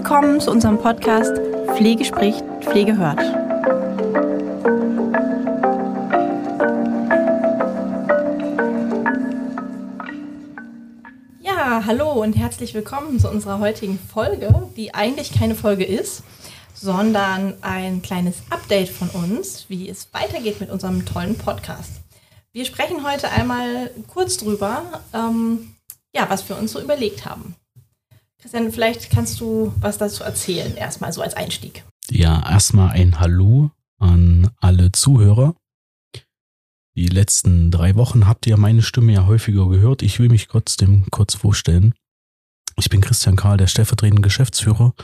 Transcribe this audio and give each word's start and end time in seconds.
willkommen 0.00 0.40
zu 0.40 0.50
unserem 0.50 0.78
Podcast 0.78 1.36
Pflege 1.76 2.06
spricht, 2.06 2.42
Pflege 2.62 2.96
hört. 2.96 3.20
Ja, 11.42 11.82
hallo 11.84 12.12
und 12.12 12.32
herzlich 12.32 12.72
willkommen 12.72 13.20
zu 13.20 13.28
unserer 13.28 13.58
heutigen 13.58 13.98
Folge, 13.98 14.70
die 14.74 14.94
eigentlich 14.94 15.38
keine 15.38 15.54
Folge 15.54 15.84
ist, 15.84 16.22
sondern 16.72 17.52
ein 17.60 18.00
kleines 18.00 18.36
Update 18.48 18.88
von 18.88 19.10
uns, 19.10 19.66
wie 19.68 19.86
es 19.86 20.08
weitergeht 20.14 20.60
mit 20.60 20.70
unserem 20.70 21.04
tollen 21.04 21.36
Podcast. 21.36 22.00
Wir 22.52 22.64
sprechen 22.64 23.06
heute 23.06 23.28
einmal 23.28 23.90
kurz 24.08 24.38
drüber, 24.38 25.02
ähm, 25.12 25.74
ja, 26.14 26.24
was 26.30 26.48
wir 26.48 26.56
uns 26.56 26.72
so 26.72 26.80
überlegt 26.80 27.26
haben. 27.26 27.54
Christian, 28.40 28.72
vielleicht 28.72 29.10
kannst 29.10 29.40
du 29.40 29.72
was 29.80 29.98
dazu 29.98 30.24
erzählen, 30.24 30.74
erstmal 30.74 31.12
so 31.12 31.20
als 31.20 31.34
Einstieg. 31.34 31.84
Ja, 32.10 32.42
erstmal 32.50 32.90
ein 32.90 33.20
Hallo 33.20 33.70
an 33.98 34.50
alle 34.60 34.92
Zuhörer. 34.92 35.54
Die 36.96 37.08
letzten 37.08 37.70
drei 37.70 37.96
Wochen 37.96 38.26
habt 38.26 38.46
ihr 38.46 38.56
meine 38.56 38.82
Stimme 38.82 39.12
ja 39.12 39.26
häufiger 39.26 39.68
gehört. 39.68 40.02
Ich 40.02 40.18
will 40.18 40.30
mich 40.30 40.48
trotzdem 40.48 41.04
kurz 41.10 41.34
vorstellen. 41.34 41.94
Ich 42.76 42.88
bin 42.88 43.02
Christian 43.02 43.36
Karl, 43.36 43.58
der 43.58 43.66
stellvertretende 43.66 44.22
Geschäftsführer 44.22 44.94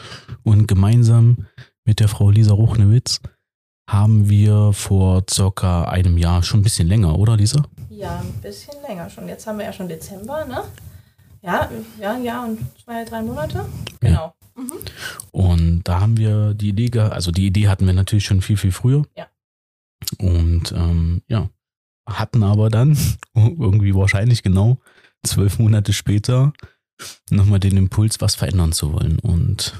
und 0.42 0.66
gemeinsam 0.66 1.46
mit 1.84 2.00
der 2.00 2.08
Frau 2.08 2.30
Lisa 2.30 2.54
Ruchnewitz 2.54 3.20
haben 3.88 4.28
wir 4.28 4.72
vor 4.72 5.24
circa 5.30 5.84
einem 5.84 6.18
Jahr, 6.18 6.42
schon 6.42 6.60
ein 6.60 6.64
bisschen 6.64 6.88
länger, 6.88 7.18
oder 7.18 7.36
Lisa? 7.36 7.62
Ja, 7.88 8.18
ein 8.18 8.32
bisschen 8.42 8.74
länger 8.82 9.08
schon. 9.10 9.28
Jetzt 9.28 9.46
haben 9.46 9.58
wir 9.58 9.66
ja 9.66 9.72
schon 9.72 9.88
Dezember, 9.88 10.44
ne? 10.44 10.64
Ja, 11.46 11.70
ja, 12.00 12.12
ein 12.12 12.24
Jahr 12.24 12.48
und 12.48 12.58
zwei, 12.84 13.04
drei 13.04 13.22
Monate. 13.22 13.64
Genau. 14.00 14.34
Ja. 14.56 14.62
Mhm. 14.62 14.72
Und 15.30 15.82
da 15.84 16.00
haben 16.00 16.16
wir 16.16 16.54
die 16.54 16.70
Idee, 16.70 16.98
also 16.98 17.30
die 17.30 17.46
Idee 17.46 17.68
hatten 17.68 17.86
wir 17.86 17.92
natürlich 17.92 18.24
schon 18.24 18.42
viel, 18.42 18.56
viel 18.56 18.72
früher. 18.72 19.06
Ja. 19.16 19.28
Und 20.18 20.72
ähm, 20.72 21.22
ja, 21.28 21.48
hatten 22.08 22.42
aber 22.42 22.68
dann 22.68 22.98
irgendwie 23.34 23.94
wahrscheinlich 23.94 24.42
genau 24.42 24.80
zwölf 25.24 25.60
Monate 25.60 25.92
später 25.92 26.52
nochmal 27.30 27.60
den 27.60 27.76
Impuls, 27.76 28.20
was 28.20 28.34
verändern 28.34 28.72
zu 28.72 28.92
wollen. 28.92 29.20
Und 29.20 29.74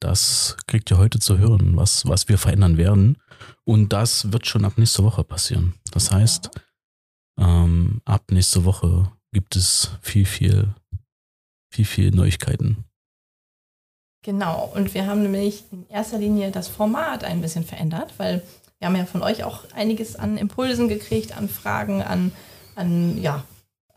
das 0.00 0.56
kriegt 0.66 0.90
ihr 0.90 0.96
heute 0.96 1.18
zu 1.18 1.36
hören, 1.36 1.76
was, 1.76 2.06
was 2.06 2.30
wir 2.30 2.38
verändern 2.38 2.78
werden. 2.78 3.18
Und 3.64 3.92
das 3.92 4.32
wird 4.32 4.46
schon 4.46 4.64
ab 4.64 4.78
nächster 4.78 5.04
Woche 5.04 5.22
passieren. 5.22 5.74
Das 5.92 6.10
heißt, 6.10 6.50
ähm, 7.38 8.00
ab 8.06 8.30
nächster 8.30 8.64
Woche 8.64 9.10
gibt 9.34 9.56
es 9.56 9.90
viel, 10.00 10.24
viel, 10.24 10.74
viel, 11.70 11.84
viel 11.84 12.10
Neuigkeiten. 12.10 12.84
Genau, 14.22 14.72
und 14.74 14.94
wir 14.94 15.06
haben 15.06 15.22
nämlich 15.22 15.64
in 15.70 15.86
erster 15.90 16.16
Linie 16.16 16.50
das 16.50 16.68
Format 16.68 17.24
ein 17.24 17.42
bisschen 17.42 17.64
verändert, 17.64 18.14
weil 18.16 18.42
wir 18.78 18.88
haben 18.88 18.96
ja 18.96 19.04
von 19.04 19.22
euch 19.22 19.44
auch 19.44 19.70
einiges 19.72 20.16
an 20.16 20.38
Impulsen 20.38 20.88
gekriegt, 20.88 21.36
an 21.36 21.50
Fragen, 21.50 22.02
an, 22.02 22.32
an, 22.74 23.20
ja, 23.20 23.44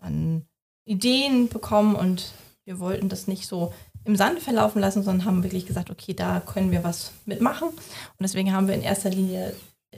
an 0.02 0.46
Ideen 0.84 1.48
bekommen 1.48 1.96
und 1.96 2.34
wir 2.66 2.80
wollten 2.80 3.08
das 3.08 3.28
nicht 3.28 3.48
so 3.48 3.74
im 4.04 4.18
Sand 4.18 4.42
verlaufen 4.42 4.82
lassen, 4.82 5.04
sondern 5.04 5.26
haben 5.26 5.44
wirklich 5.44 5.66
gesagt, 5.66 5.90
okay, 5.90 6.14
da 6.14 6.42
können 6.42 6.72
wir 6.72 6.84
was 6.84 7.12
mitmachen. 7.26 7.70
Und 7.70 8.22
deswegen 8.22 8.54
haben 8.54 8.68
wir 8.68 8.76
in 8.76 8.82
erster 8.82 9.10
Linie 9.10 9.54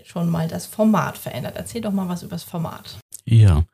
schon 0.05 0.29
mal 0.29 0.47
das 0.47 0.65
Format 0.65 1.17
verändert. 1.17 1.55
Erzähl 1.55 1.81
doch 1.81 1.91
mal 1.91 2.07
was 2.07 2.23
über 2.23 2.31
das 2.31 2.43
Format. 2.43 2.99
Ja, 3.25 3.65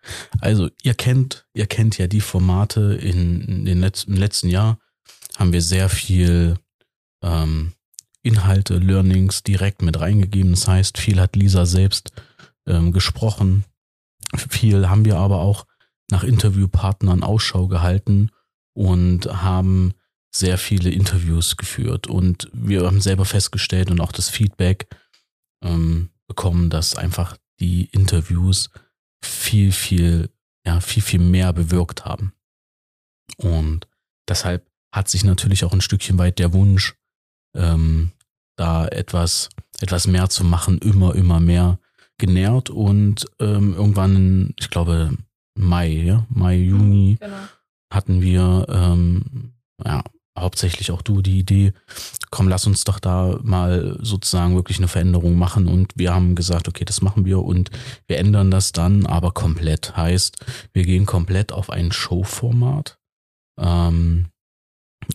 also 0.42 0.70
ihr 0.84 0.94
kennt, 0.94 1.46
ihr 1.54 1.68
kennt 1.68 1.98
ja 1.98 2.08
die 2.08 2.22
Formate 2.22 2.96
in, 2.96 3.66
den 3.66 3.80
letzten, 3.80 4.14
im 4.14 4.18
letzten 4.20 4.50
Jahr 4.50 4.80
haben 5.38 5.54
wir 5.54 5.62
sehr 5.62 5.90
viel 5.90 6.58
ähm, 7.22 7.74
Inhalte, 8.22 8.78
Learnings 8.78 9.44
direkt 9.44 9.82
mit 9.82 10.00
reingegeben. 10.00 10.52
Das 10.52 10.68
heißt, 10.68 10.98
viel 10.98 11.20
hat 11.20 11.36
Lisa 11.36 11.66
selbst 11.66 12.12
ähm, 12.66 12.92
gesprochen. 12.92 13.66
Viel 14.36 14.90
haben 14.90 15.06
wir 15.06 15.18
aber 15.18 15.40
auch 15.40 15.66
nach 16.10 16.24
Interviewpartnern 16.24 17.24
Ausschau 17.24 17.68
gehalten 17.68 18.32
und 18.74 19.28
haben 19.44 19.94
sehr 20.32 20.58
viele 20.58 20.90
Interviews 20.90 21.56
geführt. 21.56 22.08
Und 22.08 22.50
wir 22.52 22.86
haben 22.86 23.00
selber 23.00 23.26
festgestellt 23.26 23.90
und 23.90 24.02
auch 24.02 24.12
das 24.12 24.30
Feedback 24.30 24.88
ähm, 25.66 26.10
bekommen, 26.28 26.70
dass 26.70 26.96
einfach 26.96 27.38
die 27.60 27.86
Interviews 27.86 28.70
viel, 29.24 29.72
viel, 29.72 30.30
ja, 30.66 30.80
viel, 30.80 31.04
viel 31.04 31.20
mehr 31.20 31.52
bewirkt 31.54 32.06
haben. 32.06 32.34
Und 33.38 33.88
deshalb 34.28 34.66
hat 34.94 35.10
sich 35.10 35.24
natürlich 35.24 35.66
auch 35.66 35.74
ein 35.74 35.82
Stückchen 35.82 36.18
weit 36.18 36.40
der 36.40 36.54
Wunsch, 36.54 36.96
ähm, 37.56 38.12
da 38.56 38.88
etwas, 38.88 39.50
etwas 39.82 40.08
mehr 40.08 40.30
zu 40.30 40.44
machen, 40.44 40.78
immer, 40.80 41.16
immer 41.16 41.40
mehr 41.40 41.80
genährt 42.18 42.70
und 42.70 43.26
ähm, 43.40 43.74
irgendwann, 43.74 44.54
ich 44.58 44.70
glaube, 44.70 45.18
Mai, 45.58 45.90
ja, 45.90 46.26
Mai, 46.30 46.58
Juni, 46.58 47.18
genau. 47.20 47.36
hatten 47.92 48.22
wir 48.22 48.66
ähm, 48.70 49.54
ja, 49.84 50.04
hauptsächlich 50.38 50.92
auch 50.92 51.02
du 51.02 51.22
die 51.22 51.40
Idee, 51.40 51.74
komm, 52.32 52.48
lass 52.48 52.68
uns 52.68 52.84
doch 52.84 53.00
da 53.00 53.40
mal 53.44 53.98
sozusagen 54.02 54.56
wirklich 54.56 54.78
eine 54.78 54.88
Veränderung 54.88 55.38
machen. 55.38 55.68
Und 55.68 55.94
wir 55.96 56.14
haben 56.14 56.36
gesagt, 56.36 56.68
okay, 56.68 56.86
das 56.86 57.02
machen 57.02 57.26
wir 57.26 57.40
und 57.40 57.72
wir 58.08 58.18
ändern 58.18 58.52
das 58.52 58.72
dann 58.72 59.06
aber 59.06 59.32
komplett. 59.32 59.96
Heißt, 59.96 60.38
wir 60.74 60.84
gehen 60.84 61.06
komplett 61.06 61.52
auf 61.52 61.70
ein 61.70 61.92
Showformat. 61.92 63.00
Ähm, 63.60 64.28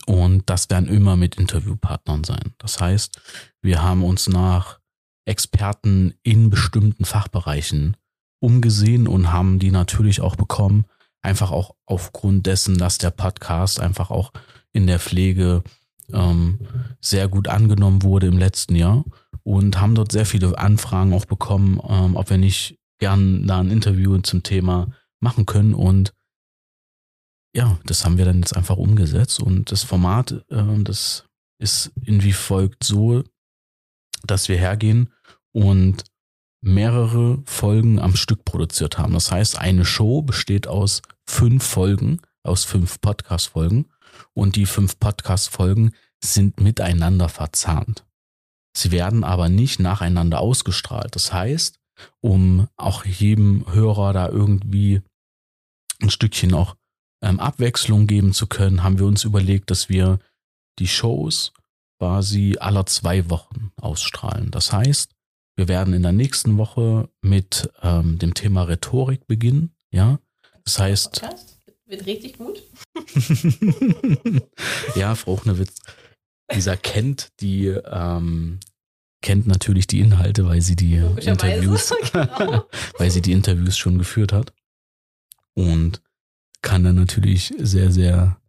und 0.06 0.48
das 0.48 0.70
werden 0.70 0.88
immer 0.88 1.16
mit 1.16 1.36
Interviewpartnern 1.36 2.24
sein. 2.24 2.54
Das 2.58 2.80
heißt, 2.80 3.20
wir 3.62 3.82
haben 3.82 4.04
uns 4.04 4.28
nach 4.28 4.78
Experten 5.24 6.14
in 6.22 6.50
bestimmten 6.50 7.04
Fachbereichen 7.04 7.96
umgesehen 8.40 9.06
und 9.06 9.32
haben 9.32 9.58
die 9.58 9.70
natürlich 9.70 10.20
auch 10.20 10.36
bekommen. 10.36 10.86
Einfach 11.22 11.50
auch 11.50 11.74
aufgrund 11.86 12.46
dessen, 12.46 12.78
dass 12.78 12.98
der 12.98 13.10
Podcast 13.10 13.80
einfach 13.80 14.10
auch 14.10 14.32
in 14.72 14.86
der 14.86 14.98
Pflege 14.98 15.62
ähm, 16.12 16.58
sehr 17.00 17.28
gut 17.28 17.48
angenommen 17.48 18.02
wurde 18.02 18.26
im 18.26 18.38
letzten 18.38 18.76
Jahr 18.76 19.04
und 19.42 19.80
haben 19.80 19.94
dort 19.94 20.12
sehr 20.12 20.26
viele 20.26 20.58
Anfragen 20.58 21.12
auch 21.12 21.24
bekommen, 21.24 21.80
ähm, 21.88 22.16
ob 22.16 22.30
wir 22.30 22.38
nicht 22.38 22.78
gern 22.98 23.46
da 23.46 23.60
ein 23.60 23.70
Interview 23.70 24.18
zum 24.18 24.42
Thema 24.42 24.88
machen 25.20 25.46
können. 25.46 25.74
Und 25.74 26.12
ja, 27.54 27.78
das 27.84 28.04
haben 28.04 28.18
wir 28.18 28.24
dann 28.24 28.40
jetzt 28.40 28.56
einfach 28.56 28.76
umgesetzt. 28.76 29.40
Und 29.40 29.72
das 29.72 29.82
Format, 29.82 30.32
äh, 30.50 30.82
das 30.84 31.24
ist 31.58 31.92
in 32.04 32.22
wie 32.22 32.32
folgt 32.32 32.84
so, 32.84 33.22
dass 34.24 34.48
wir 34.48 34.56
hergehen 34.56 35.12
und 35.52 36.04
mehrere 36.62 37.42
Folgen 37.46 37.98
am 37.98 38.16
Stück 38.16 38.44
produziert 38.44 38.98
haben. 38.98 39.14
Das 39.14 39.32
heißt, 39.32 39.58
eine 39.58 39.84
Show 39.84 40.22
besteht 40.22 40.66
aus 40.66 41.00
fünf 41.26 41.64
Folgen, 41.64 42.20
aus 42.42 42.64
fünf 42.64 43.00
Podcast-Folgen 43.00 43.86
und 44.34 44.56
die 44.56 44.66
fünf 44.66 44.98
Podcast-Folgen 44.98 45.92
sind 46.22 46.60
miteinander 46.60 47.28
verzahnt. 47.28 48.04
Sie 48.76 48.92
werden 48.92 49.24
aber 49.24 49.48
nicht 49.48 49.80
nacheinander 49.80 50.40
ausgestrahlt. 50.40 51.14
Das 51.16 51.32
heißt, 51.32 51.78
um 52.20 52.68
auch 52.76 53.04
jedem 53.04 53.64
Hörer 53.72 54.12
da 54.12 54.28
irgendwie 54.28 55.02
ein 56.00 56.10
Stückchen 56.10 56.54
auch 56.54 56.76
ähm, 57.22 57.40
Abwechslung 57.40 58.06
geben 58.06 58.32
zu 58.32 58.46
können, 58.46 58.82
haben 58.82 58.98
wir 58.98 59.06
uns 59.06 59.24
überlegt, 59.24 59.70
dass 59.70 59.88
wir 59.88 60.18
die 60.78 60.88
Shows 60.88 61.52
quasi 61.98 62.56
aller 62.58 62.86
zwei 62.86 63.28
Wochen 63.28 63.72
ausstrahlen. 63.76 64.50
Das 64.50 64.72
heißt, 64.72 65.14
wir 65.56 65.68
werden 65.68 65.92
in 65.92 66.02
der 66.02 66.12
nächsten 66.12 66.56
Woche 66.56 67.10
mit 67.20 67.70
ähm, 67.82 68.18
dem 68.18 68.32
Thema 68.32 68.62
Rhetorik 68.62 69.26
beginnen. 69.26 69.74
Ja, 69.90 70.18
das 70.64 70.78
heißt, 70.78 71.20
Podcast? 71.20 71.59
Wird 71.90 72.06
richtig 72.06 72.38
gut. 72.38 72.62
ja, 74.94 75.16
Frau 75.16 75.32
Ochnewitz, 75.32 75.80
dieser 76.54 76.76
kennt 76.76 77.32
die, 77.40 77.66
ähm, 77.66 78.60
kennt 79.22 79.48
natürlich 79.48 79.88
die 79.88 79.98
Inhalte, 79.98 80.46
weil 80.46 80.60
sie 80.60 80.76
die 80.76 80.94
Interviews, 80.94 81.92
genau. 82.12 82.64
weil 82.98 83.10
sie 83.10 83.20
die 83.20 83.32
Interviews 83.32 83.76
schon 83.76 83.98
geführt 83.98 84.32
hat. 84.32 84.52
Und 85.54 86.00
kann 86.62 86.84
dann 86.84 86.94
natürlich 86.94 87.52
sehr, 87.58 87.90
sehr, 87.90 88.40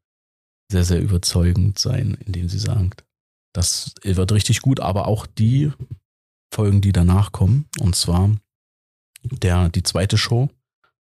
sehr, 0.71 0.83
sehr 0.83 1.01
überzeugend 1.01 1.79
sein, 1.79 2.15
indem 2.23 2.47
sie 2.47 2.59
sagt, 2.59 3.05
das 3.53 3.95
wird 4.03 4.31
richtig 4.31 4.61
gut, 4.61 4.79
aber 4.79 5.07
auch 5.07 5.25
die 5.25 5.71
Folgen, 6.53 6.81
die 6.81 6.91
danach 6.91 7.31
kommen, 7.31 7.67
und 7.79 7.95
zwar 7.95 8.35
der, 9.23 9.69
die 9.69 9.83
zweite 9.83 10.19
Show, 10.19 10.51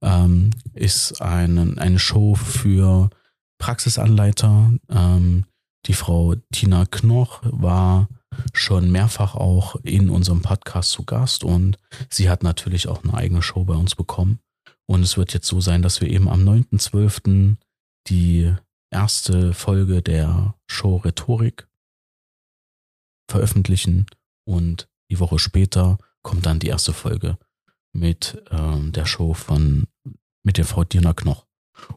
ähm, 0.03 0.51
ist 0.75 1.21
eine, 1.23 1.75
eine 1.79 1.99
Show 1.99 2.35
für 2.35 3.11
Praxisanleiter. 3.59 4.73
Ähm, 4.89 5.47
die 5.87 5.95
Frau 5.95 6.35
Tina 6.53 6.87
Knoch 6.87 7.41
war 7.45 8.09
schon 8.53 8.91
mehrfach 8.91 9.35
auch 9.35 9.77
in 9.83 10.11
unserem 10.11 10.43
Podcast 10.43 10.91
zu 10.91 11.05
Gast 11.05 11.45
und 11.45 11.79
sie 12.09 12.31
hat 12.31 12.43
natürlich 12.43 12.89
auch 12.89 13.05
eine 13.05 13.15
eigene 13.15 13.43
Show 13.43 13.65
bei 13.65 13.75
uns 13.75 13.95
bekommen. 13.95 14.41
Und 14.87 15.03
es 15.03 15.17
wird 15.17 15.33
jetzt 15.33 15.47
so 15.47 15.61
sein, 15.61 15.83
dass 15.83 16.01
wir 16.01 16.09
eben 16.09 16.29
am 16.29 16.47
9.12. 16.47 17.57
die 18.09 18.55
erste 18.91 19.55
Folge 19.55 20.03
der 20.03 20.55
Show 20.67 20.97
Rhetorik 20.97 21.69
veröffentlichen 23.31 24.07
und 24.45 24.89
die 25.11 25.21
Woche 25.21 25.39
später 25.39 25.99
kommt 26.23 26.47
dann 26.47 26.59
die 26.59 26.69
erste 26.69 26.93
Folge 26.93 27.39
mit 27.93 28.43
ähm, 28.51 28.93
der 28.93 29.07
Show 29.07 29.35
von 29.35 29.87
mit 30.43 30.59
der 30.59 30.65
Frau 30.65 30.85
Dina 30.85 31.13
Knoch. 31.13 31.47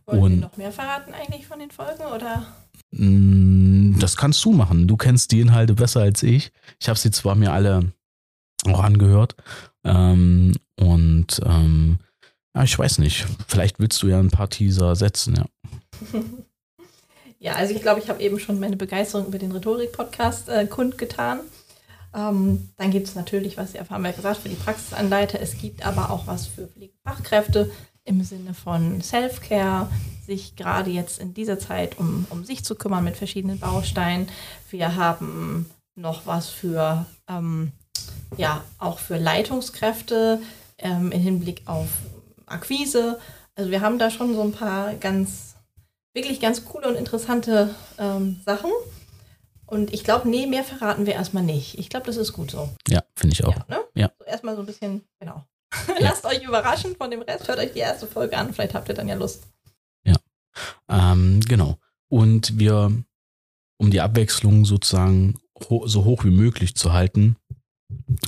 Wollen 0.06 0.22
und, 0.22 0.40
noch 0.40 0.58
mehr 0.58 0.72
verraten 0.72 1.14
eigentlich 1.14 1.48
von 1.48 1.60
den 1.60 1.72
Folgen 1.72 2.04
oder? 2.04 2.48
Mm, 2.92 3.98
das 4.00 4.18
kannst 4.18 4.44
du 4.46 4.52
machen. 4.52 4.88
Du 4.88 4.98
kennst 4.98 5.32
die 5.32 5.42
Inhalte 5.42 5.74
besser 5.74 6.02
als 6.02 6.24
ich. 6.24 6.52
Ich 6.80 6.90
habe 6.90 7.00
sie 7.00 7.12
zwar 7.12 7.36
mir 7.36 7.52
alle 7.52 7.94
auch 8.66 8.84
angehört 8.84 9.36
ähm, 9.84 10.54
und 10.80 11.42
ähm, 11.46 12.00
ja, 12.56 12.64
ich 12.64 12.78
weiß 12.78 13.00
nicht. 13.00 13.26
Vielleicht 13.48 13.80
willst 13.80 14.02
du 14.02 14.08
ja 14.08 14.20
ein 14.20 14.32
paar 14.32 14.50
Teaser 14.50 14.96
setzen, 14.96 15.36
ja. 15.36 15.46
ja, 17.40 17.54
also 17.54 17.76
ich 17.76 17.82
glaube, 17.82 18.00
ich 18.00 18.10
habe 18.10 18.22
eben 18.22 18.40
schon 18.40 18.60
meine 18.60 18.78
Begeisterung 18.78 19.28
über 19.28 19.38
den 19.38 19.52
Rhetorik-Podcast 19.52 20.50
äh, 20.50 20.66
kundgetan. 20.66 21.42
Ähm, 22.16 22.70
dann 22.78 22.92
gibt 22.92 23.08
es 23.08 23.16
natürlich, 23.16 23.58
was 23.58 23.74
Sie 23.74 23.80
haben 23.80 24.04
wir 24.04 24.14
gesagt, 24.14 24.38
für 24.38 24.50
die 24.50 24.56
Praxisanleiter. 24.56 25.40
Es 25.42 25.58
gibt 25.58 25.86
aber 25.86 26.10
auch 26.10 26.28
was 26.28 26.48
für 26.48 26.68
Pflegefachkräfte 26.68 27.70
im 28.06 28.24
Sinne 28.24 28.54
von 28.54 29.02
Self-Care, 29.02 29.90
sich 30.26 30.56
gerade 30.56 30.92
jetzt 30.92 31.20
in 31.20 31.34
dieser 31.34 31.60
Zeit 31.60 32.00
um, 32.00 32.26
um 32.30 32.46
sich 32.46 32.64
zu 32.64 32.76
kümmern 32.76 33.04
mit 33.04 33.18
verschiedenen 33.18 33.60
Bausteinen. 33.60 34.30
Wir 34.70 34.96
haben 34.96 35.70
noch 35.96 36.26
was 36.26 36.50
für, 36.50 37.06
ähm, 37.28 37.72
ja, 38.38 38.64
auch 38.78 39.00
für 39.00 39.18
Leitungskräfte 39.18 40.42
ähm, 40.78 41.12
im 41.12 41.22
Hinblick 41.22 41.64
auf 41.66 41.88
Akquise. 42.46 43.20
Also 43.56 43.72
wir 43.72 43.82
haben 43.82 44.00
da 44.00 44.10
schon 44.10 44.34
so 44.34 44.42
ein 44.42 44.52
paar 44.52 44.94
ganz, 44.96 45.56
wirklich 46.14 46.40
ganz 46.40 46.66
coole 46.66 46.88
und 46.88 46.96
interessante 46.96 47.76
ähm, 47.98 48.40
Sachen. 48.46 48.72
Und 49.68 49.94
ich 49.94 50.04
glaube, 50.04 50.30
nee, 50.30 50.46
mehr 50.46 50.64
verraten 50.64 51.06
wir 51.06 51.14
erstmal 51.14 51.44
nicht. 51.44 51.78
Ich 51.80 51.90
glaube, 51.90 52.06
das 52.06 52.18
ist 52.18 52.34
gut 52.34 52.52
so. 52.52 52.70
Ja, 52.88 53.04
finde 53.16 53.34
ich 53.34 53.44
auch. 53.44 53.56
Ja, 53.56 53.66
ne? 53.68 53.80
ja. 53.96 54.12
So 54.20 54.26
erstmal 54.26 54.56
so 54.56 54.62
ein 54.62 54.66
bisschen, 54.68 55.04
genau. 55.20 55.44
Ja. 55.88 55.96
Lasst 56.00 56.26
euch 56.26 56.44
überraschen 56.44 56.96
von 56.96 57.12
dem 57.12 57.22
Rest. 57.22 57.48
Hört 57.48 57.60
euch 57.60 57.74
die 57.74 57.80
erste 57.80 58.08
Folge 58.08 58.38
an. 58.38 58.54
Vielleicht 58.54 58.76
habt 58.76 58.90
ihr 58.90 58.96
dann 58.96 59.08
ja 59.08 59.16
Lust. 59.16 59.48
Ja. 60.06 60.16
Ähm, 60.90 61.40
genau. 61.42 61.78
Und 62.10 62.60
wir, 62.60 62.92
um 63.78 63.92
die 63.92 64.02
Abwechslung 64.02 64.66
sozusagen 64.66 65.40
ho 65.70 65.88
so 65.88 66.06
hoch 66.06 66.24
wie 66.24 66.32
möglich 66.32 66.76
zu 66.76 66.94
halten, 66.94 67.38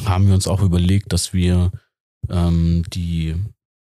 haben 0.06 0.28
wir 0.28 0.34
uns 0.34 0.48
auch 0.48 0.62
überlegt, 0.62 1.14
dass 1.14 1.34
wir 1.34 1.72
ähm, 2.30 2.84
die 2.94 3.36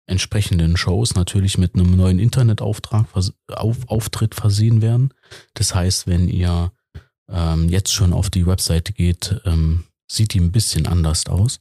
entsprechenden 0.07 0.75
Shows 0.77 1.15
natürlich 1.15 1.57
mit 1.57 1.75
einem 1.75 1.95
neuen 1.95 2.19
Internetauftrag 2.19 3.07
auf, 3.47 3.77
Auftritt 3.87 4.35
versehen 4.35 4.81
werden. 4.81 5.13
Das 5.53 5.75
heißt, 5.75 6.07
wenn 6.07 6.27
ihr 6.27 6.71
ähm, 7.31 7.69
jetzt 7.69 7.93
schon 7.93 8.13
auf 8.13 8.29
die 8.29 8.45
Webseite 8.45 8.93
geht, 8.93 9.41
ähm, 9.45 9.85
sieht 10.11 10.33
die 10.33 10.39
ein 10.39 10.51
bisschen 10.51 10.87
anders 10.87 11.27
aus. 11.27 11.59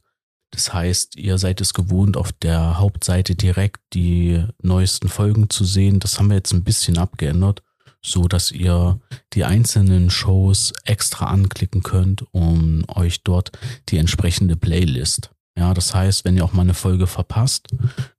Das 0.51 0.73
heißt, 0.73 1.15
ihr 1.15 1.37
seid 1.37 1.61
es 1.61 1.73
gewohnt, 1.73 2.17
auf 2.17 2.31
der 2.31 2.79
Hauptseite 2.79 3.35
direkt 3.35 3.81
die 3.93 4.43
neuesten 4.61 5.07
Folgen 5.07 5.49
zu 5.49 5.63
sehen. 5.63 5.99
Das 5.99 6.17
haben 6.17 6.29
wir 6.29 6.37
jetzt 6.37 6.53
ein 6.53 6.63
bisschen 6.63 6.97
abgeändert, 6.97 7.61
so 8.01 8.27
dass 8.27 8.51
ihr 8.51 8.99
die 9.33 9.43
einzelnen 9.43 10.09
Shows 10.09 10.73
extra 10.85 11.27
anklicken 11.27 11.83
könnt, 11.83 12.25
um 12.31 12.83
euch 12.87 13.23
dort 13.23 13.51
die 13.89 13.97
entsprechende 13.97 14.55
Playlist. 14.55 15.29
Ja, 15.55 15.73
das 15.73 15.93
heißt, 15.93 16.25
wenn 16.25 16.37
ihr 16.37 16.45
auch 16.45 16.53
mal 16.53 16.63
eine 16.63 16.73
Folge 16.73 17.05
verpasst, 17.05 17.67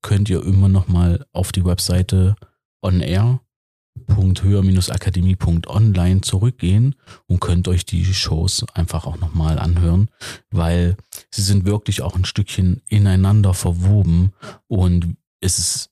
könnt 0.02 0.28
ihr 0.28 0.44
immer 0.44 0.68
noch 0.68 0.88
mal 0.88 1.26
auf 1.32 1.52
die 1.52 1.64
Webseite 1.64 2.36
on 2.82 3.00
air 3.00 3.40
www.höher-akademie.online 3.94 6.20
zurückgehen 6.20 6.94
und 7.26 7.40
könnt 7.40 7.68
euch 7.68 7.84
die 7.84 8.04
Shows 8.04 8.64
einfach 8.74 9.06
auch 9.06 9.18
nochmal 9.18 9.58
anhören, 9.58 10.08
weil 10.50 10.96
sie 11.30 11.42
sind 11.42 11.64
wirklich 11.64 12.02
auch 12.02 12.16
ein 12.16 12.24
Stückchen 12.24 12.82
ineinander 12.88 13.54
verwoben 13.54 14.32
und 14.68 15.16
es 15.40 15.58
ist 15.58 15.90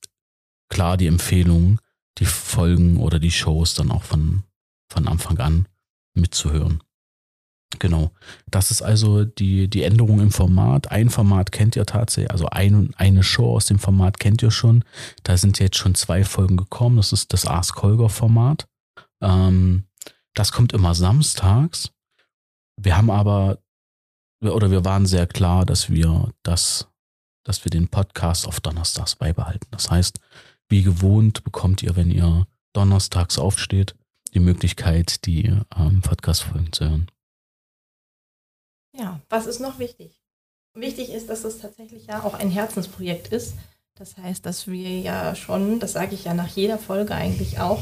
klar 0.69 0.97
die 0.97 1.07
Empfehlung, 1.07 1.79
die 2.17 2.25
Folgen 2.25 2.97
oder 2.97 3.19
die 3.19 3.31
Shows 3.31 3.73
dann 3.73 3.91
auch 3.91 4.03
von, 4.03 4.43
von 4.91 5.07
Anfang 5.07 5.39
an 5.39 5.67
mitzuhören. 6.13 6.83
Genau. 7.77 8.11
Das 8.49 8.71
ist 8.71 8.81
also 8.81 9.25
die, 9.25 9.67
die 9.67 9.83
Änderung 9.83 10.19
im 10.19 10.31
Format. 10.31 10.91
Ein 10.91 11.11
Format 11.11 11.51
kennt 11.51 11.75
ihr 11.75 11.85
tatsächlich, 11.85 12.31
also 12.31 12.47
ein, 12.47 12.91
eine 12.97 13.21
Show 13.21 13.55
aus 13.55 13.67
dem 13.67 13.77
Format 13.77 14.19
kennt 14.19 14.41
ihr 14.41 14.49
schon. 14.49 14.83
Da 15.23 15.37
sind 15.37 15.59
jetzt 15.59 15.77
schon 15.77 15.93
zwei 15.93 16.23
Folgen 16.23 16.57
gekommen. 16.57 16.97
Das 16.97 17.13
ist 17.13 17.31
das 17.31 17.45
Ask 17.45 17.81
Holger 17.83 18.09
Format. 18.09 18.67
Ähm, 19.21 19.85
das 20.33 20.51
kommt 20.51 20.73
immer 20.73 20.95
samstags. 20.95 21.91
Wir 22.81 22.97
haben 22.97 23.11
aber, 23.11 23.59
oder 24.41 24.71
wir 24.71 24.83
waren 24.83 25.05
sehr 25.05 25.27
klar, 25.27 25.65
dass 25.65 25.91
wir 25.91 26.33
das, 26.41 26.87
dass 27.43 27.65
wir 27.65 27.69
den 27.69 27.87
Podcast 27.87 28.47
auf 28.47 28.61
Donnerstags 28.61 29.15
beibehalten. 29.15 29.67
Das 29.69 29.91
heißt, 29.91 30.19
wie 30.69 30.81
gewohnt 30.81 31.43
bekommt 31.43 31.83
ihr, 31.83 31.95
wenn 31.95 32.09
ihr 32.09 32.47
donnerstags 32.73 33.37
aufsteht, 33.37 33.95
die 34.33 34.39
Möglichkeit, 34.39 35.25
die 35.25 35.55
ähm, 35.75 36.01
Podcast-Folgen 36.01 36.71
zu 36.71 36.89
hören. 36.89 37.11
Ja, 38.99 39.19
was 39.29 39.47
ist 39.47 39.59
noch 39.59 39.79
wichtig? 39.79 40.19
Wichtig 40.73 41.11
ist, 41.11 41.29
dass 41.29 41.43
es 41.43 41.59
tatsächlich 41.59 42.07
ja 42.07 42.23
auch 42.23 42.33
ein 42.33 42.49
Herzensprojekt 42.49 43.29
ist. 43.29 43.55
Das 43.95 44.17
heißt, 44.17 44.45
dass 44.45 44.67
wir 44.67 44.99
ja 44.99 45.35
schon, 45.35 45.79
das 45.79 45.93
sage 45.93 46.15
ich 46.15 46.25
ja 46.25 46.33
nach 46.33 46.47
jeder 46.47 46.77
Folge 46.77 47.15
eigentlich 47.15 47.59
auch, 47.59 47.81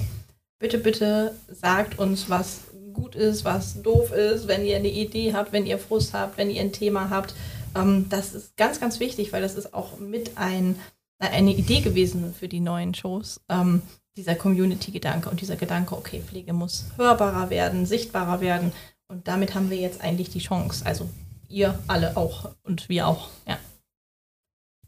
bitte, 0.60 0.78
bitte 0.78 1.36
sagt 1.50 2.00
uns, 2.00 2.30
was 2.30 2.62
gut 2.94 3.16
ist, 3.16 3.46
was 3.46 3.82
doof 3.82 4.12
ist, 4.12 4.48
wenn 4.48 4.66
ihr 4.66 4.78
eine 4.78 4.90
Idee 4.90 5.34
habt, 5.34 5.54
wenn 5.54 5.66
ihr 5.66 5.78
Frust 5.78 6.14
habt, 6.14 6.38
wenn 6.38 6.50
ihr 6.50 6.62
ein 6.62 6.72
Thema 6.72 7.10
habt. 7.10 7.36
Ähm, 7.76 8.08
das 8.10 8.34
ist 8.34 8.58
ganz, 8.58 8.80
ganz 8.80 9.00
wichtig, 9.00 9.34
weil 9.34 9.42
das 9.42 9.56
ist 9.56 9.74
auch 9.74 10.00
mit 10.00 10.38
ein, 10.38 10.80
eine 11.20 11.54
Idee 11.54 11.82
gewesen 11.82 12.34
für 12.34 12.48
die 12.48 12.60
neuen 12.60 12.94
Shows. 12.94 13.42
Ähm, 13.50 13.82
dieser 14.16 14.36
Community-Gedanke 14.36 15.30
und 15.30 15.42
dieser 15.42 15.56
Gedanke, 15.56 15.96
okay, 15.96 16.24
Pflege 16.26 16.52
muss 16.52 16.86
hörbarer 16.98 17.52
werden, 17.52 17.86
sichtbarer 17.86 18.42
werden. 18.42 18.72
Und 19.10 19.28
damit 19.28 19.56
haben 19.56 19.70
wir 19.70 19.78
jetzt 19.78 20.02
eigentlich 20.02 20.30
die 20.30 20.40
Chance. 20.40 20.86
Also 20.86 21.10
ihr 21.50 21.80
alle 21.88 22.18
auch 22.18 22.54
und 22.64 22.90
wir 22.90 23.08
auch, 23.08 23.30
ja. 23.48 23.58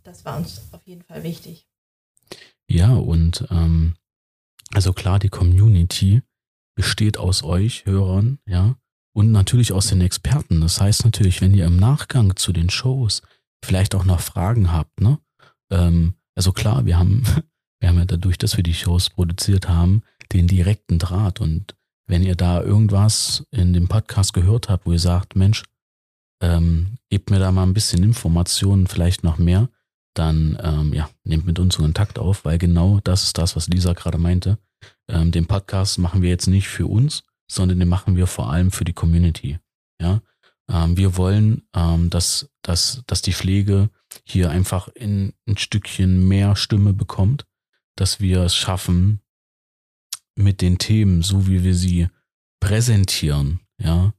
Das 0.03 0.25
war 0.25 0.37
uns 0.37 0.61
auf 0.71 0.85
jeden 0.85 1.03
Fall 1.03 1.23
wichtig. 1.23 1.67
Ja, 2.69 2.93
und 2.93 3.47
ähm, 3.49 3.95
also 4.73 4.93
klar, 4.93 5.19
die 5.19 5.29
Community 5.29 6.21
besteht 6.75 7.17
aus 7.17 7.43
euch, 7.43 7.85
Hörern, 7.85 8.39
ja, 8.45 8.75
und 9.13 9.31
natürlich 9.31 9.73
aus 9.73 9.87
den 9.87 10.01
Experten. 10.01 10.61
Das 10.61 10.79
heißt 10.79 11.03
natürlich, 11.05 11.41
wenn 11.41 11.53
ihr 11.53 11.65
im 11.65 11.77
Nachgang 11.77 12.35
zu 12.35 12.53
den 12.53 12.69
Shows 12.69 13.21
vielleicht 13.63 13.95
auch 13.95 14.05
noch 14.05 14.21
Fragen 14.21 14.71
habt, 14.71 15.01
ne? 15.01 15.19
Ähm, 15.71 16.15
also 16.35 16.53
klar, 16.53 16.85
wir 16.85 16.97
haben, 16.97 17.23
wir 17.79 17.89
haben 17.89 17.97
ja 17.97 18.05
dadurch, 18.05 18.37
dass 18.37 18.55
wir 18.55 18.63
die 18.63 18.73
Shows 18.73 19.09
produziert 19.09 19.67
haben, 19.67 20.03
den 20.31 20.47
direkten 20.47 20.99
Draht 20.99 21.41
und 21.41 21.75
wenn 22.09 22.23
ihr 22.23 22.35
da 22.35 22.61
irgendwas 22.61 23.43
in 23.51 23.71
dem 23.71 23.87
Podcast 23.87 24.33
gehört 24.33 24.67
habt, 24.67 24.87
wo 24.87 24.91
ihr 24.91 24.99
sagt, 24.99 25.35
Mensch, 25.35 25.63
ähm, 26.41 26.97
gebt 27.09 27.29
mir 27.29 27.39
da 27.39 27.51
mal 27.51 27.63
ein 27.63 27.75
bisschen 27.75 28.01
Informationen, 28.01 28.87
vielleicht 28.87 29.23
noch 29.23 29.37
mehr, 29.37 29.69
dann 30.15 30.57
ähm, 30.61 30.93
ja, 30.93 31.07
nehmt 31.23 31.45
mit 31.45 31.59
uns 31.59 31.77
Kontakt 31.77 32.17
auf, 32.17 32.45
weil 32.45 32.57
genau 32.57 32.99
das 33.03 33.23
ist 33.23 33.37
das, 33.37 33.55
was 33.55 33.67
Lisa 33.67 33.93
gerade 33.93 34.17
meinte. 34.17 34.57
Ähm, 35.07 35.31
den 35.31 35.45
Podcast 35.45 35.99
machen 35.99 36.23
wir 36.23 36.29
jetzt 36.29 36.47
nicht 36.47 36.67
für 36.67 36.87
uns, 36.87 37.23
sondern 37.47 37.77
den 37.77 37.87
machen 37.87 38.15
wir 38.15 38.25
vor 38.25 38.51
allem 38.51 38.71
für 38.71 38.85
die 38.85 38.93
Community. 38.93 39.59
Ja, 40.01 40.21
ähm, 40.67 40.97
wir 40.97 41.15
wollen, 41.15 41.61
ähm, 41.75 42.09
dass, 42.09 42.49
dass, 42.63 43.03
dass 43.05 43.21
die 43.21 43.33
Pflege 43.33 43.91
hier 44.23 44.49
einfach 44.49 44.87
in 44.87 45.33
ein 45.47 45.57
Stückchen 45.57 46.27
mehr 46.27 46.55
Stimme 46.55 46.93
bekommt, 46.93 47.45
dass 47.95 48.19
wir 48.19 48.41
es 48.41 48.55
schaffen, 48.55 49.21
mit 50.39 50.61
den 50.61 50.77
Themen, 50.77 51.21
so 51.21 51.47
wie 51.47 51.63
wir 51.63 51.75
sie 51.75 52.07
präsentieren, 52.59 53.59
ja, 53.81 54.13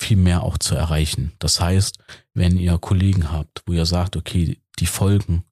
viel 0.00 0.16
mehr 0.16 0.42
auch 0.42 0.58
zu 0.58 0.74
erreichen. 0.74 1.32
Das 1.38 1.60
heißt, 1.60 1.98
wenn 2.34 2.58
ihr 2.58 2.78
Kollegen 2.78 3.32
habt, 3.32 3.62
wo 3.66 3.72
ihr 3.72 3.86
sagt, 3.86 4.16
okay, 4.16 4.60
die 4.78 4.86
Folgen 4.86 5.44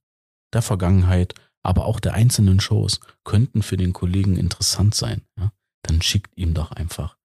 der 0.52 0.62
Vergangenheit, 0.62 1.34
aber 1.62 1.86
auch 1.86 1.98
der 1.98 2.14
einzelnen 2.14 2.60
Shows 2.60 3.00
könnten 3.24 3.62
für 3.62 3.76
den 3.76 3.92
Kollegen 3.92 4.36
interessant 4.36 4.94
sein, 4.94 5.22
ja, 5.38 5.52
dann 5.82 6.02
schickt 6.02 6.36
ihm 6.36 6.54
doch 6.54 6.72
einfach 6.72 7.16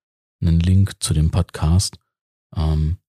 einen 0.42 0.60
Link 0.60 0.94
zu 1.04 1.14
dem 1.14 1.32
Podcast. 1.32 2.00
Ähm, 2.56 3.00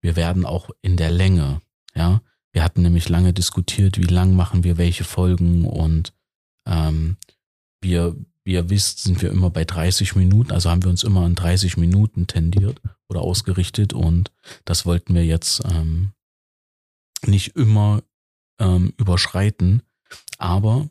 wir 0.00 0.16
werden 0.16 0.46
auch 0.46 0.70
in 0.80 0.96
der 0.96 1.10
Länge, 1.10 1.60
ja, 1.94 2.22
wir 2.52 2.62
hatten 2.62 2.82
nämlich 2.82 3.08
lange 3.08 3.32
diskutiert, 3.32 3.98
wie 3.98 4.04
lang 4.04 4.34
machen 4.34 4.64
wir 4.64 4.78
welche 4.78 5.04
Folgen 5.04 5.66
und 5.66 6.12
ähm, 6.66 7.16
wir, 7.80 8.16
wie 8.48 8.54
ihr 8.54 8.70
wisst, 8.70 9.02
sind 9.02 9.20
wir 9.20 9.30
immer 9.30 9.50
bei 9.50 9.66
30 9.66 10.16
Minuten, 10.16 10.52
also 10.52 10.70
haben 10.70 10.82
wir 10.82 10.88
uns 10.88 11.04
immer 11.04 11.20
an 11.20 11.34
30 11.34 11.76
Minuten 11.76 12.26
tendiert 12.26 12.80
oder 13.10 13.20
ausgerichtet 13.20 13.92
und 13.92 14.32
das 14.64 14.86
wollten 14.86 15.14
wir 15.14 15.22
jetzt 15.22 15.62
ähm, 15.70 16.12
nicht 17.26 17.56
immer 17.56 18.02
ähm, 18.58 18.94
überschreiten, 18.96 19.82
aber 20.38 20.88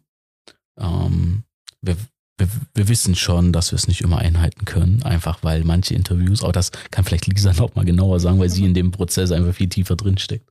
ähm, 0.80 1.46
wir, 1.82 1.98
wir, 2.38 2.48
wir 2.76 2.90
wissen 2.90 3.16
schon, 3.16 3.52
dass 3.52 3.72
wir 3.72 3.78
es 3.78 3.88
nicht 3.88 4.02
immer 4.02 4.20
einhalten 4.20 4.66
können, 4.66 5.02
einfach 5.02 5.40
weil 5.42 5.64
manche 5.64 5.96
Interviews, 5.96 6.44
auch 6.44 6.52
das 6.52 6.72
kann 6.92 7.06
vielleicht 7.06 7.26
Lisa 7.26 7.54
noch 7.58 7.74
mal 7.74 7.86
genauer 7.86 8.20
sagen, 8.20 8.38
weil 8.38 8.52
sie 8.52 8.66
in 8.66 8.76
dem 8.76 8.92
Prozess 8.92 9.32
einfach 9.32 9.56
viel 9.56 9.70
tiefer 9.70 9.96
drinsteckt. 9.96 10.48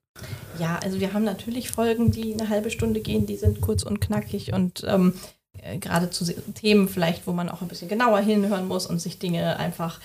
Ja, 0.58 0.80
also 0.80 0.98
wir 0.98 1.12
haben 1.12 1.24
natürlich 1.24 1.70
Folgen, 1.70 2.10
die 2.10 2.34
eine 2.34 2.48
halbe 2.48 2.70
Stunde 2.72 3.00
gehen, 3.00 3.26
die 3.26 3.36
sind 3.36 3.60
kurz 3.60 3.84
und 3.84 4.00
knackig 4.00 4.52
und 4.52 4.82
ähm, 4.88 5.12
äh, 5.12 5.35
gerade 5.80 6.10
zu 6.10 6.24
Themen 6.54 6.88
vielleicht, 6.88 7.26
wo 7.26 7.32
man 7.32 7.48
auch 7.48 7.62
ein 7.62 7.68
bisschen 7.68 7.88
genauer 7.88 8.20
hinhören 8.20 8.68
muss 8.68 8.86
und 8.86 9.00
sich 9.00 9.18
Dinge 9.18 9.58
einfach 9.58 10.00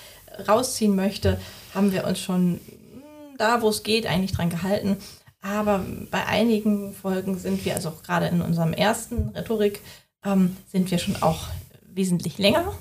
rausziehen 0.48 0.96
möchte, 0.96 1.40
haben 1.74 1.92
wir 1.92 2.06
uns 2.06 2.20
schon 2.20 2.60
hm, 2.94 3.04
da, 3.38 3.62
wo 3.62 3.70
es 3.70 3.84
geht, 3.84 4.06
eigentlich 4.06 4.32
dran 4.32 4.50
gehalten. 4.50 4.98
Aber 5.42 5.84
bei 6.12 6.26
einigen 6.26 6.94
Folgen 6.94 7.38
sind 7.38 7.66
wir, 7.66 7.76
also 7.76 7.90
auch 7.90 8.04
gerade 8.04 8.28
in 8.28 8.42
unserem 8.42 8.74
ersten 8.74 9.30
Rhetorik, 9.30 9.82
ähm, 10.24 10.56
sind 10.68 10.92
wir 10.92 11.00
schon 11.00 11.22
auch 11.22 11.48
wesentlich 11.84 12.38
länger. 12.38 12.74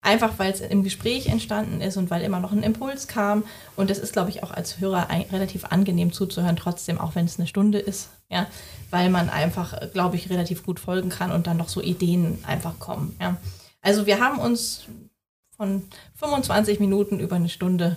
Einfach 0.00 0.38
weil 0.38 0.52
es 0.52 0.60
im 0.60 0.84
Gespräch 0.84 1.26
entstanden 1.26 1.80
ist 1.80 1.96
und 1.96 2.08
weil 2.10 2.22
immer 2.22 2.38
noch 2.38 2.52
ein 2.52 2.62
Impuls 2.62 3.08
kam. 3.08 3.44
Und 3.74 3.90
es 3.90 3.98
ist, 3.98 4.12
glaube 4.12 4.30
ich, 4.30 4.42
auch 4.42 4.52
als 4.52 4.78
Hörer 4.78 5.10
ein, 5.10 5.22
relativ 5.22 5.64
angenehm 5.64 6.12
zuzuhören, 6.12 6.56
trotzdem, 6.56 6.98
auch 6.98 7.14
wenn 7.14 7.26
es 7.26 7.38
eine 7.38 7.48
Stunde 7.48 7.78
ist. 7.78 8.10
Ja, 8.30 8.46
weil 8.90 9.10
man 9.10 9.28
einfach, 9.28 9.90
glaube 9.92 10.16
ich, 10.16 10.30
relativ 10.30 10.64
gut 10.64 10.78
folgen 10.78 11.08
kann 11.08 11.32
und 11.32 11.46
dann 11.46 11.56
noch 11.56 11.68
so 11.68 11.82
Ideen 11.82 12.38
einfach 12.46 12.78
kommen. 12.78 13.16
Ja. 13.20 13.38
Also 13.80 14.06
wir 14.06 14.20
haben 14.20 14.38
uns 14.38 14.86
von 15.56 15.82
25 16.14 16.78
Minuten 16.78 17.18
über 17.18 17.36
eine 17.36 17.48
Stunde, 17.48 17.96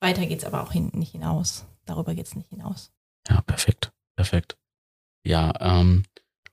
weiter 0.00 0.26
geht 0.26 0.40
es 0.40 0.44
aber 0.44 0.62
auch 0.62 0.72
hin, 0.72 0.90
nicht 0.94 1.12
hinaus. 1.12 1.64
Darüber 1.84 2.14
geht 2.14 2.26
es 2.26 2.34
nicht 2.34 2.48
hinaus. 2.48 2.92
Ja, 3.28 3.40
perfekt, 3.42 3.92
perfekt. 4.16 4.56
Ja, 5.24 5.52
ähm, 5.60 6.04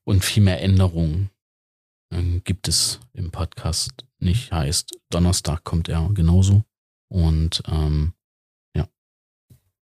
und 0.03 0.25
viel 0.25 0.43
mehr 0.43 0.61
Änderungen 0.61 1.29
gibt 2.43 2.67
es 2.67 2.99
im 3.13 3.31
Podcast 3.31 4.05
nicht. 4.19 4.51
Heißt, 4.51 4.97
Donnerstag 5.09 5.63
kommt 5.63 5.89
er 5.89 6.09
genauso. 6.13 6.63
Und 7.07 7.63
ähm, 7.67 8.13
ja. 8.75 8.87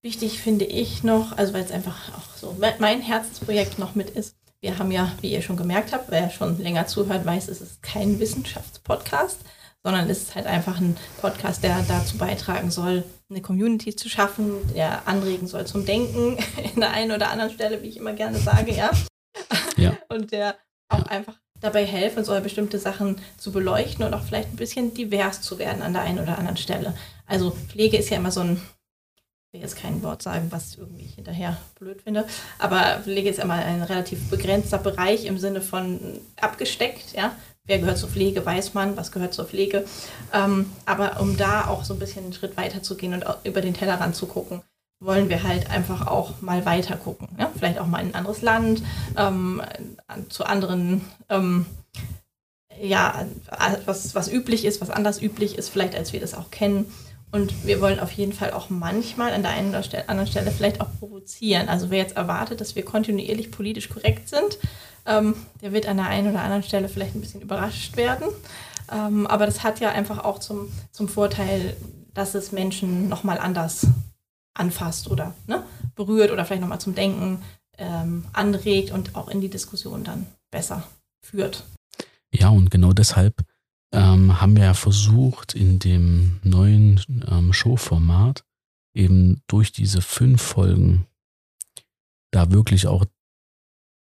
Wichtig 0.03 0.41
finde 0.41 0.65
ich 0.65 1.03
noch, 1.03 1.37
also 1.37 1.55
weil 1.55 1.65
es 1.65 1.71
einfach 1.71 2.13
auch 2.17 2.37
so 2.37 2.57
mein 2.59 3.03
Herzensprojekt 3.03 3.79
noch 3.79 3.95
mit 3.95 4.11
ist. 4.11 4.37
Wir 4.61 4.79
haben 4.79 4.91
ja, 4.91 5.13
wie 5.21 5.33
ihr 5.33 5.43
schon 5.43 5.57
gemerkt 5.57 5.93
habt, 5.93 6.11
wer 6.11 6.31
schon 6.31 6.59
länger 6.59 6.87
zuhört, 6.87 7.25
weiß, 7.25 7.49
es 7.49 7.61
ist 7.61 7.83
kein 7.83 8.19
Wissenschaftspodcast, 8.19 9.41
sondern 9.85 10.09
es 10.09 10.23
ist 10.23 10.35
halt 10.35 10.47
einfach 10.47 10.81
ein 10.81 10.97
Podcast, 11.21 11.63
der 11.63 11.85
dazu 11.87 12.19
beitragen 12.19 12.71
soll, 12.71 13.05
eine 13.29 13.43
Community 13.43 13.95
zu 13.95 14.09
schaffen, 14.09 14.57
der 14.75 15.07
anregen 15.07 15.47
soll 15.47 15.67
zum 15.67 15.85
Denken 15.85 16.39
in 16.75 16.81
der 16.81 16.91
einen 16.91 17.13
oder 17.13 17.31
anderen 17.31 17.53
Stelle, 17.53 17.83
wie 17.83 17.89
ich 17.89 17.97
immer 17.97 18.15
gerne 18.15 18.39
sage, 18.39 18.75
ja. 18.75 18.91
ja. 19.77 19.97
Und 20.09 20.33
der 20.33 20.57
auch 20.89 21.05
einfach 21.05 21.39
dabei 21.61 21.85
helfen 21.85 22.25
soll, 22.25 22.41
bestimmte 22.41 22.79
Sachen 22.79 23.17
zu 23.37 23.53
beleuchten 23.53 24.05
und 24.05 24.15
auch 24.15 24.23
vielleicht 24.23 24.53
ein 24.53 24.57
bisschen 24.57 24.95
divers 24.95 25.43
zu 25.43 25.59
werden 25.59 25.83
an 25.83 25.93
der 25.93 26.03
einen 26.03 26.21
oder 26.21 26.39
anderen 26.39 26.57
Stelle. 26.57 26.95
Also 27.27 27.51
Pflege 27.51 27.97
ist 27.97 28.11
ja 28.11 28.19
immer 28.19 28.31
so 28.31 28.41
ein, 28.41 28.61
ich 29.17 29.53
will 29.53 29.61
jetzt 29.61 29.77
kein 29.77 30.03
Wort 30.03 30.23
sagen, 30.23 30.49
was 30.51 30.77
irgendwie 30.77 31.05
ich 31.05 31.15
hinterher 31.15 31.57
blöd 31.79 32.03
finde, 32.03 32.27
aber 32.59 33.01
Pflege 33.03 33.31
ist 33.31 33.39
immer 33.39 33.55
ein 33.55 33.83
relativ 33.83 34.31
begrenzter 34.31 34.79
Bereich 34.79 35.25
im 35.25 35.39
Sinne 35.39 35.61
von 35.61 36.01
abgesteckt, 36.41 37.13
ja. 37.15 37.35
Wer 37.69 37.81
gehört 37.81 37.99
zur 37.99 38.09
Pflege, 38.09 38.47
weiß 38.47 38.75
man, 38.75 38.97
was 38.97 39.11
gehört 39.11 39.35
zur 39.35 39.45
Pflege. 39.45 39.85
Ähm, 40.33 40.71
aber 40.85 41.21
um 41.21 41.37
da 41.37 41.67
auch 41.67 41.83
so 41.83 41.95
ein 41.95 41.99
bisschen 41.99 42.23
einen 42.23 42.33
Schritt 42.33 42.57
weiter 42.57 42.81
zu 42.81 42.97
gehen 42.97 43.13
und 43.13 43.25
über 43.43 43.61
den 43.61 43.75
Tellerrand 43.75 44.15
zu 44.15 44.27
gucken, 44.27 44.63
wollen 45.01 45.29
wir 45.29 45.43
halt 45.43 45.71
einfach 45.71 46.07
auch 46.07 46.41
mal 46.41 46.65
weiter 46.65 46.97
gucken. 46.97 47.29
Ja? 47.39 47.51
Vielleicht 47.57 47.79
auch 47.79 47.87
mal 47.87 48.01
in 48.01 48.09
ein 48.09 48.15
anderes 48.15 48.43
Land, 48.43 48.83
ähm, 49.17 49.63
zu 50.29 50.45
anderen, 50.45 51.03
ähm, 51.29 51.67
ja, 52.81 53.27
was, 53.87 54.15
was 54.15 54.31
üblich 54.31 54.65
ist, 54.65 54.81
was 54.81 54.91
anders 54.91 55.21
üblich 55.21 55.57
ist, 55.57 55.69
vielleicht 55.69 55.95
als 55.95 56.13
wir 56.13 56.21
das 56.21 56.35
auch 56.35 56.51
kennen. 56.51 56.87
Und 57.33 57.67
wir 57.67 57.81
wollen 57.81 58.01
auf 58.01 58.13
jeden 58.13 58.33
Fall 58.33 58.53
auch 58.53 58.71
manchmal 58.71 59.33
an 59.33 59.43
der 59.43 59.51
einen 59.53 59.71
oder 59.71 59.83
anderen 60.07 60.31
Stelle 60.31 60.51
vielleicht 60.51 60.81
auch 60.81 60.89
provozieren. 60.99 61.69
Also 61.69 61.91
wer 61.91 61.99
jetzt 61.99 62.17
erwartet, 62.17 62.61
dass 62.61 62.77
wir 62.77 62.85
kontinuierlich 62.85 63.51
politisch 63.51 63.89
korrekt 63.89 64.29
sind, 64.29 64.59
ähm, 65.07 65.35
der 65.61 65.73
wird 65.73 65.87
an 65.87 65.97
der 65.97 66.07
einen 66.07 66.31
oder 66.31 66.43
anderen 66.43 66.63
Stelle 66.63 66.89
vielleicht 66.89 67.15
ein 67.15 67.21
bisschen 67.21 67.41
überrascht 67.41 67.97
werden. 67.97 68.29
Ähm, 68.93 69.27
aber 69.27 69.47
das 69.47 69.63
hat 69.63 69.81
ja 69.81 69.91
einfach 69.91 70.25
auch 70.25 70.39
zum, 70.39 70.69
zum 70.93 71.09
Vorteil, 71.09 71.77
dass 72.15 72.35
es 72.35 72.53
Menschen 72.53 73.09
nochmal 73.09 73.39
anders 73.39 73.87
anfasst 74.59 75.11
oder 75.11 75.35
ne, 75.47 75.63
berührt 75.95 76.31
oder 76.31 76.45
vielleicht 76.45 76.63
nochmal 76.63 76.81
zum 76.81 76.95
Denken 76.95 77.43
ähm, 77.79 78.25
anregt 78.33 78.91
und 78.91 79.15
auch 79.15 79.29
in 79.29 79.41
die 79.41 79.51
Diskussion 79.51 80.05
dann 80.05 80.27
besser 80.51 80.83
führt. 81.23 81.65
Ja, 82.33 82.49
und 82.49 82.71
genau 82.71 82.93
deshalb 82.93 83.45
ähm, 83.93 84.41
haben 84.41 84.57
wir 84.57 84.65
ja 84.65 84.75
versucht, 84.75 85.55
in 85.55 85.79
dem 85.79 86.41
neuen 86.43 87.01
ähm, 87.29 87.53
Showformat 87.53 88.45
eben 88.95 89.43
durch 89.47 89.73
diese 89.73 90.01
fünf 90.01 90.43
Folgen 90.43 91.07
da 92.31 92.51
wirklich 92.51 92.87
auch 92.87 93.05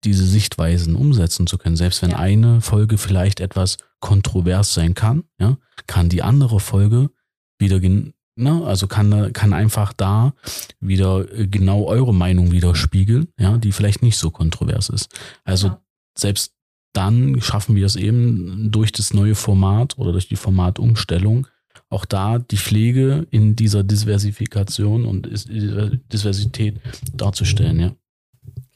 diese 0.04 0.26
Sichtweisen 0.26 0.96
umsetzen 0.96 1.48
zu 1.48 1.58
können. 1.58 1.76
Selbst 1.76 2.02
wenn 2.02 2.12
ja. 2.12 2.18
eine 2.18 2.62
Folge 2.62 2.98
vielleicht 2.98 3.40
etwas 3.40 3.78
kontrovers 4.00 4.74
sein 4.74 4.94
kann, 4.94 5.24
ja, 5.40 5.58
kann 5.88 6.10
die 6.10 6.22
andere 6.22 6.60
Folge 6.60 7.10
wieder 7.60 7.80
Ne? 8.38 8.64
Also 8.66 8.88
kann, 8.88 9.34
kann 9.34 9.54
einfach 9.54 9.94
da 9.94 10.34
wieder 10.80 11.32
äh, 11.34 11.48
genau 11.48 11.86
eure 11.86 12.14
Meinung 12.14 12.52
widerspiegeln, 12.52 13.28
ja, 13.40 13.58
die 13.58 13.72
vielleicht 13.72 14.04
nicht 14.04 14.18
so 14.18 14.30
kontrovers 14.30 14.90
ist. 14.90 15.10
Also 15.44 15.68
ja. 15.68 15.82
selbst 16.18 16.54
dann 16.94 17.42
schaffen 17.42 17.76
wir 17.76 17.86
es 17.86 17.96
eben 17.96 18.72
durch 18.72 18.92
das 18.92 19.14
neue 19.14 19.36
Format 19.36 19.98
oder 19.98 20.12
durch 20.12 20.28
die 20.28 20.36
Formatumstellung, 20.36 21.48
auch 21.90 22.06
da 22.06 22.40
die 22.40 22.58
Pflege 22.58 23.28
in 23.30 23.56
dieser 23.56 23.84
Diversifikation 23.84 25.06
und 25.06 25.30
Diversität 26.12 26.80
darzustellen, 27.14 27.80
ja. 27.80 27.96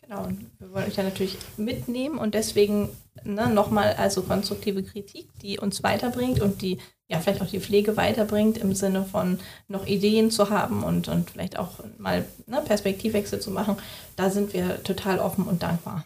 Genau, 0.01 0.27
wir 0.61 0.71
wollen 0.73 0.87
euch 0.87 0.95
ja 0.95 1.03
natürlich 1.03 1.37
mitnehmen 1.57 2.17
und 2.19 2.35
deswegen 2.35 2.89
ne, 3.23 3.49
nochmal 3.49 3.95
also 3.95 4.21
konstruktive 4.21 4.83
Kritik, 4.83 5.27
die 5.41 5.59
uns 5.59 5.81
weiterbringt 5.83 6.39
und 6.39 6.61
die 6.61 6.77
ja 7.09 7.19
vielleicht 7.19 7.41
auch 7.41 7.49
die 7.49 7.59
Pflege 7.59 7.97
weiterbringt 7.97 8.59
im 8.59 8.73
Sinne 8.75 9.03
von 9.03 9.39
noch 9.67 9.87
Ideen 9.87 10.29
zu 10.29 10.49
haben 10.49 10.83
und, 10.83 11.07
und 11.07 11.31
vielleicht 11.31 11.57
auch 11.57 11.79
mal 11.97 12.25
ne, 12.45 12.61
Perspektivwechsel 12.61 13.39
zu 13.39 13.49
machen. 13.49 13.75
Da 14.15 14.29
sind 14.29 14.53
wir 14.53 14.83
total 14.83 15.19
offen 15.19 15.45
und 15.45 15.63
dankbar. 15.63 16.05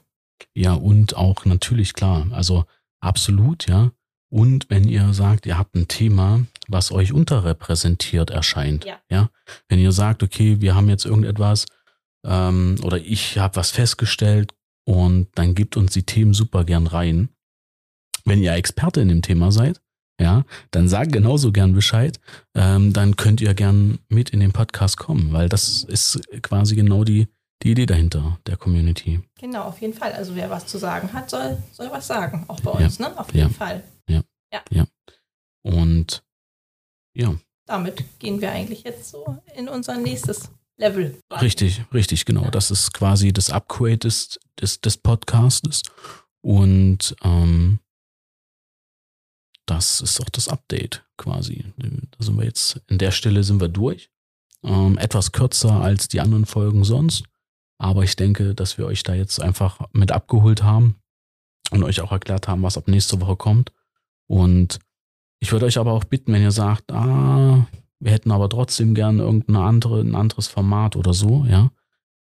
Ja, 0.53 0.73
und 0.73 1.17
auch 1.17 1.45
natürlich 1.45 1.93
klar, 1.93 2.27
also 2.31 2.63
absolut, 3.01 3.67
ja. 3.67 3.91
Und 4.29 4.69
wenn 4.69 4.87
ihr 4.87 5.13
sagt, 5.13 5.45
ihr 5.45 5.57
habt 5.57 5.75
ein 5.75 5.87
Thema, 5.87 6.45
was 6.67 6.91
euch 6.91 7.13
unterrepräsentiert 7.13 8.31
erscheint, 8.31 8.85
ja. 8.85 8.97
ja? 9.09 9.29
Wenn 9.67 9.79
ihr 9.79 9.91
sagt, 9.91 10.23
okay, 10.23 10.59
wir 10.61 10.75
haben 10.75 10.89
jetzt 10.89 11.05
irgendetwas 11.05 11.65
ähm, 12.25 12.77
oder 12.83 12.97
ich 12.97 13.37
habe 13.37 13.55
was 13.55 13.71
festgestellt 13.71 14.53
und 14.85 15.27
dann 15.35 15.55
gebt 15.55 15.77
uns 15.77 15.93
die 15.93 16.03
Themen 16.03 16.33
super 16.33 16.63
gern 16.63 16.87
rein. 16.87 17.29
Wenn 18.25 18.41
ihr 18.41 18.53
Experte 18.53 19.01
in 19.01 19.09
dem 19.09 19.21
Thema 19.21 19.51
seid, 19.51 19.81
ja, 20.19 20.45
dann 20.71 20.87
sag 20.87 21.11
genauso 21.11 21.51
gern 21.51 21.73
Bescheid. 21.73 22.19
Ähm, 22.55 22.93
dann 22.93 23.17
könnt 23.17 23.41
ihr 23.41 23.53
gern 23.53 23.99
mit 24.07 24.29
in 24.29 24.39
den 24.39 24.53
Podcast 24.53 24.97
kommen, 24.97 25.33
weil 25.33 25.49
das 25.49 25.83
ist 25.83 26.21
quasi 26.41 26.75
genau 26.75 27.03
die, 27.03 27.27
die 27.63 27.71
Idee 27.71 27.85
dahinter 27.85 28.39
der 28.47 28.57
Community. 28.57 29.21
Genau, 29.39 29.63
auf 29.63 29.81
jeden 29.81 29.93
Fall. 29.93 30.13
Also 30.13 30.35
wer 30.35 30.49
was 30.49 30.65
zu 30.67 30.77
sagen 30.77 31.11
hat, 31.11 31.29
soll, 31.29 31.57
soll 31.71 31.91
was 31.91 32.07
sagen, 32.07 32.45
auch 32.47 32.61
bei 32.61 32.71
uns, 32.71 32.97
ja. 32.97 33.09
ne? 33.09 33.19
Auf 33.19 33.33
jeden 33.33 33.49
ja. 33.49 33.53
Fall. 33.53 33.83
Ja. 34.07 34.21
ja. 34.53 34.61
Ja. 34.71 34.85
Und 35.63 36.23
ja. 37.13 37.35
Damit 37.65 38.19
gehen 38.19 38.39
wir 38.39 38.51
eigentlich 38.51 38.83
jetzt 38.83 39.09
so 39.09 39.37
in 39.55 39.67
unser 39.67 39.97
nächstes 39.97 40.49
Level. 40.77 41.21
Richtig, 41.41 41.83
richtig, 41.93 42.25
genau. 42.25 42.49
Das 42.49 42.71
ist 42.71 42.93
quasi 42.93 43.31
das 43.31 43.49
Upgrade 43.49 43.99
des, 43.99 44.39
des, 44.59 44.81
des 44.81 44.97
Podcastes. 44.97 45.83
Und 46.41 47.15
ähm, 47.23 47.79
das 49.65 50.01
ist 50.01 50.19
auch 50.21 50.29
das 50.29 50.47
Update 50.47 51.05
quasi. 51.17 51.65
Da 51.77 52.23
sind 52.23 52.37
wir 52.37 52.45
jetzt, 52.45 52.81
in 52.87 52.97
der 52.97 53.11
Stelle 53.11 53.43
sind 53.43 53.61
wir 53.61 53.69
durch. 53.69 54.11
Ähm, 54.63 54.97
etwas 54.97 55.31
kürzer 55.31 55.81
als 55.81 56.07
die 56.07 56.21
anderen 56.21 56.45
Folgen 56.45 56.83
sonst. 56.83 57.23
Aber 57.77 58.03
ich 58.03 58.15
denke, 58.15 58.55
dass 58.55 58.77
wir 58.77 58.85
euch 58.85 59.03
da 59.03 59.13
jetzt 59.13 59.41
einfach 59.41 59.79
mit 59.91 60.11
abgeholt 60.11 60.63
haben 60.63 60.95
und 61.71 61.83
euch 61.83 62.01
auch 62.01 62.11
erklärt 62.11 62.47
haben, 62.47 62.63
was 62.63 62.77
ab 62.77 62.87
nächste 62.87 63.19
Woche 63.21 63.35
kommt. 63.35 63.71
Und 64.27 64.79
ich 65.39 65.51
würde 65.51 65.65
euch 65.65 65.77
aber 65.77 65.93
auch 65.93 66.03
bitten, 66.03 66.33
wenn 66.33 66.41
ihr 66.41 66.51
sagt, 66.51 66.91
ah, 66.91 67.67
wir 68.05 68.11
hätten 68.11 68.31
aber 68.31 68.47
trotzdem 68.49 68.93
gerne 68.93 69.23
irgendein 69.23 69.55
andere, 69.55 69.99
ein 69.99 70.13
anderes 70.13 70.47
Format 70.47 70.95
oder 70.95 71.13
so, 71.15 71.43
ja. 71.49 71.71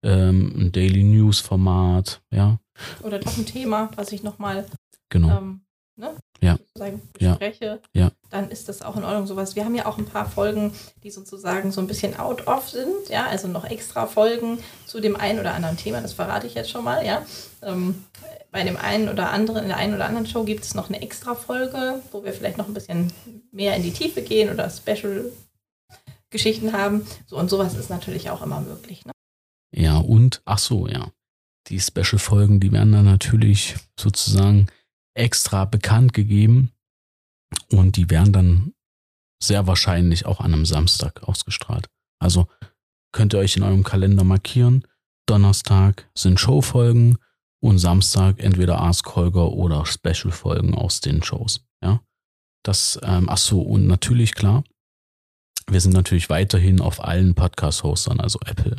Ähm, 0.02 0.52
ein 0.56 0.72
Daily 0.72 1.04
News 1.04 1.40
Format, 1.40 2.22
ja. 2.30 2.58
Oder 3.02 3.18
doch 3.18 3.36
ein 3.36 3.44
Thema, 3.44 3.90
was 3.94 4.10
ich 4.10 4.22
nochmal 4.22 4.64
genau. 5.10 5.36
ähm, 5.36 5.60
ne? 5.96 6.16
ja. 6.40 6.56
sozusagen 6.56 7.02
Ja. 7.20 7.30
bespreche, 7.32 7.80
Ja. 7.92 8.12
dann 8.30 8.50
ist 8.50 8.70
das 8.70 8.80
auch 8.80 8.96
in 8.96 9.04
Ordnung. 9.04 9.26
Sowas. 9.26 9.56
Wir 9.56 9.66
haben 9.66 9.74
ja 9.74 9.84
auch 9.84 9.98
ein 9.98 10.06
paar 10.06 10.24
Folgen, 10.26 10.72
die 11.02 11.10
sozusagen 11.10 11.70
so 11.70 11.82
ein 11.82 11.86
bisschen 11.86 12.18
out 12.18 12.46
of 12.46 12.70
sind, 12.70 13.10
ja, 13.10 13.26
also 13.26 13.46
noch 13.46 13.64
extra 13.64 14.06
Folgen 14.06 14.58
zu 14.86 15.00
dem 15.00 15.16
einen 15.16 15.38
oder 15.38 15.52
anderen 15.52 15.76
Thema, 15.76 16.00
das 16.00 16.14
verrate 16.14 16.46
ich 16.46 16.54
jetzt 16.54 16.70
schon 16.70 16.84
mal, 16.84 17.04
ja. 17.04 17.26
Ähm, 17.62 18.04
bei 18.50 18.62
dem 18.62 18.78
einen 18.78 19.10
oder 19.10 19.30
anderen, 19.32 19.64
in 19.64 19.68
der 19.68 19.76
einen 19.76 19.94
oder 19.94 20.06
anderen 20.06 20.26
Show 20.26 20.44
gibt 20.44 20.64
es 20.64 20.74
noch 20.74 20.88
eine 20.88 21.02
extra 21.02 21.34
Folge, 21.34 22.00
wo 22.10 22.24
wir 22.24 22.32
vielleicht 22.32 22.56
noch 22.56 22.68
ein 22.68 22.74
bisschen 22.74 23.12
mehr 23.52 23.76
in 23.76 23.82
die 23.82 23.92
Tiefe 23.92 24.22
gehen 24.22 24.48
oder 24.48 24.70
Special-Geschichten 26.34 26.72
haben. 26.72 27.06
So 27.26 27.38
und 27.38 27.48
sowas 27.48 27.74
ist 27.74 27.90
natürlich 27.90 28.30
auch 28.30 28.42
immer 28.42 28.60
möglich. 28.60 29.04
Ne? 29.04 29.12
Ja, 29.74 29.98
und, 29.98 30.42
ach 30.44 30.58
so, 30.58 30.88
ja. 30.88 31.10
Die 31.68 31.80
Special-Folgen, 31.80 32.60
die 32.60 32.72
werden 32.72 32.92
dann 32.92 33.06
natürlich 33.06 33.76
sozusagen 33.98 34.66
extra 35.14 35.64
bekannt 35.64 36.12
gegeben 36.12 36.72
und 37.70 37.96
die 37.96 38.10
werden 38.10 38.32
dann 38.32 38.74
sehr 39.42 39.66
wahrscheinlich 39.66 40.26
auch 40.26 40.40
an 40.40 40.52
einem 40.52 40.66
Samstag 40.66 41.22
ausgestrahlt. 41.22 41.86
Also 42.18 42.48
könnt 43.12 43.32
ihr 43.32 43.38
euch 43.38 43.56
in 43.56 43.62
eurem 43.62 43.84
Kalender 43.84 44.24
markieren. 44.24 44.86
Donnerstag 45.26 46.10
sind 46.14 46.38
Showfolgen 46.38 47.16
und 47.62 47.78
Samstag 47.78 48.40
entweder 48.40 48.80
Ask 48.80 49.16
Holger 49.16 49.52
oder 49.52 49.86
Special-Folgen 49.86 50.74
aus 50.74 51.00
den 51.00 51.22
Shows. 51.22 51.64
Ja, 51.82 52.02
das, 52.62 52.98
ähm, 53.02 53.28
ach 53.30 53.38
so, 53.38 53.62
und 53.62 53.86
natürlich 53.86 54.34
klar, 54.34 54.64
wir 55.70 55.80
sind 55.80 55.94
natürlich 55.94 56.30
weiterhin 56.30 56.80
auf 56.80 57.02
allen 57.02 57.34
Podcast-Hostern, 57.34 58.20
also 58.20 58.38
Apple, 58.44 58.76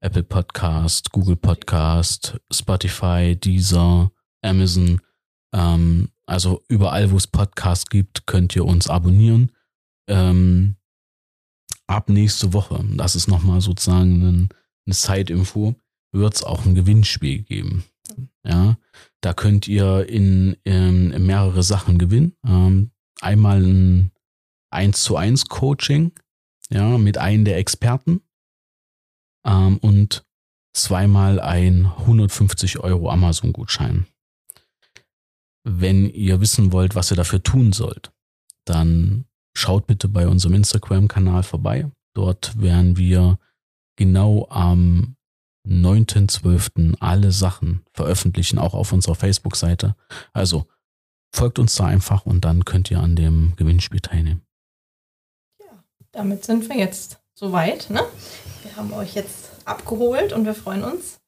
Apple 0.00 0.24
Podcast, 0.24 1.12
Google 1.12 1.36
Podcast, 1.36 2.38
Spotify, 2.52 3.36
Deezer, 3.36 4.10
Amazon. 4.42 5.00
Ähm, 5.54 6.10
also 6.26 6.62
überall, 6.68 7.10
wo 7.10 7.16
es 7.16 7.26
Podcasts 7.26 7.88
gibt, 7.88 8.26
könnt 8.26 8.56
ihr 8.56 8.64
uns 8.64 8.88
abonnieren. 8.88 9.52
Ähm, 10.08 10.76
ab 11.86 12.08
nächste 12.08 12.52
Woche, 12.52 12.84
das 12.96 13.16
ist 13.16 13.28
nochmal 13.28 13.60
sozusagen 13.60 14.22
ein, 14.22 14.48
eine 14.86 14.94
Side-Info, 14.94 15.76
wird 16.12 16.34
es 16.34 16.42
auch 16.42 16.64
ein 16.64 16.74
Gewinnspiel 16.74 17.42
geben. 17.42 17.84
Ja, 18.44 18.76
da 19.20 19.32
könnt 19.32 19.68
ihr 19.68 20.08
in, 20.08 20.56
in 20.64 21.26
mehrere 21.26 21.62
Sachen 21.62 21.98
gewinnen. 21.98 22.36
Ähm, 22.44 22.90
einmal 23.20 23.62
ein 23.62 24.11
1 24.72 25.02
zu 25.02 25.16
1 25.16 25.46
Coaching, 25.46 26.12
ja, 26.70 26.98
mit 26.98 27.18
einem 27.18 27.44
der 27.44 27.58
Experten 27.58 28.22
ähm, 29.44 29.78
und 29.78 30.24
zweimal 30.74 31.40
ein 31.40 31.86
150 31.86 32.78
Euro 32.78 33.10
Amazon-Gutschein. 33.10 34.06
Wenn 35.64 36.08
ihr 36.08 36.40
wissen 36.40 36.72
wollt, 36.72 36.94
was 36.94 37.10
ihr 37.10 37.16
dafür 37.16 37.42
tun 37.42 37.72
sollt, 37.72 38.12
dann 38.64 39.26
schaut 39.54 39.86
bitte 39.86 40.08
bei 40.08 40.26
unserem 40.26 40.54
Instagram-Kanal 40.54 41.42
vorbei. 41.42 41.90
Dort 42.14 42.60
werden 42.60 42.96
wir 42.96 43.38
genau 43.96 44.48
am 44.50 45.16
9.12. 45.68 46.96
alle 46.98 47.30
Sachen 47.30 47.84
veröffentlichen, 47.92 48.58
auch 48.58 48.74
auf 48.74 48.92
unserer 48.92 49.14
Facebook-Seite. 49.14 49.94
Also 50.32 50.66
folgt 51.34 51.58
uns 51.58 51.74
da 51.76 51.86
einfach 51.86 52.26
und 52.26 52.44
dann 52.44 52.64
könnt 52.64 52.90
ihr 52.90 53.00
an 53.00 53.14
dem 53.14 53.54
Gewinnspiel 53.56 54.00
teilnehmen. 54.00 54.42
Damit 56.12 56.44
sind 56.44 56.68
wir 56.68 56.76
jetzt 56.76 57.18
soweit. 57.34 57.90
Ne? 57.90 58.02
Wir 58.62 58.76
haben 58.76 58.92
euch 58.92 59.14
jetzt 59.14 59.50
abgeholt 59.64 60.32
und 60.32 60.44
wir 60.44 60.54
freuen 60.54 60.84
uns 60.84 61.18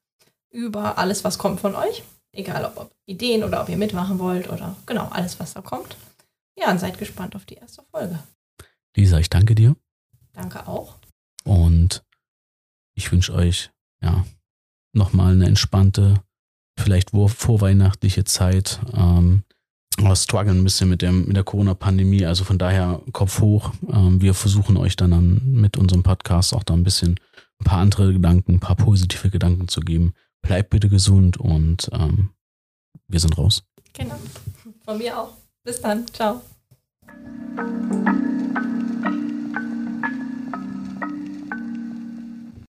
über 0.51 0.99
alles, 0.99 1.25
was 1.25 1.39
kommt 1.39 1.61
von 1.61 1.75
euch. 1.75 2.03
Egal 2.33 2.65
ob, 2.65 2.77
ob 2.79 2.91
Ideen 3.07 3.45
oder 3.45 3.63
ob 3.63 3.69
ihr 3.69 3.77
mitmachen 3.77 4.19
wollt 4.19 4.49
oder 4.51 4.77
genau 4.87 5.09
alles, 5.09 5.39
was 5.41 5.55
da 5.55 5.63
kommt. 5.63 5.97
Ja, 6.59 6.71
und 6.71 6.79
seid 6.79 6.99
gespannt 6.99 7.35
auf 7.37 7.45
die 7.45 7.55
erste 7.55 7.83
Folge. 7.91 8.19
Lisa, 8.97 9.19
ich 9.19 9.31
danke 9.31 9.55
dir 9.55 9.75
Danke 10.33 10.67
auch. 10.69 10.97
und 11.45 12.05
ich 12.97 13.11
wünsche 13.11 13.33
euch 13.35 13.71
ja 14.03 14.25
nochmal 14.93 15.33
eine 15.33 15.47
entspannte, 15.47 16.23
vielleicht 16.79 17.11
vor- 17.11 17.29
vorweihnachtliche 17.29 18.25
Zeit. 18.25 18.81
Ähm, 18.95 19.43
strugglen 20.17 20.61
ein 20.61 20.65
bisschen 20.65 20.89
mit, 20.89 21.03
dem, 21.03 21.27
mit 21.27 21.37
der 21.37 21.45
Corona-Pandemie, 21.45 22.25
also 22.27 22.45
von 22.45 22.59
daher 22.59 23.01
Kopf 23.13 23.41
hoch. 23.41 23.73
Ähm, 23.91 24.21
wir 24.21 24.35
versuchen 24.35 24.77
euch 24.77 24.97
dann 24.97 25.13
an, 25.13 25.41
mit 25.45 25.77
unserem 25.77 26.03
Podcast 26.03 26.55
auch 26.55 26.63
da 26.63 26.75
ein 26.75 26.85
bisschen 26.85 27.21
ein 27.61 27.65
paar 27.65 27.79
andere 27.79 28.13
Gedanken, 28.13 28.55
ein 28.55 28.61
paar 28.61 28.77
positive 28.77 29.31
Gedanken 29.31 29.69
zu 29.69 29.81
geben. 29.81 30.15
Bleibt 30.43 30.71
bitte 30.71 30.89
gesund 30.89 31.37
und 31.37 31.89
ähm, 31.93 32.31
wir 33.09 33.21
sind 33.21 33.39
raus. 33.39 33.63
Genau. 33.93 34.19
Von 34.85 34.99
mir 34.99 35.19
auch. 35.19 35.33
Bis 35.63 35.81
dann. 35.81 36.07
Ciao. 36.09 36.43